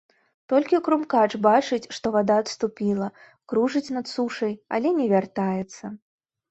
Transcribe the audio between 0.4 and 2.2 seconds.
Толькі крумкач бачыць, што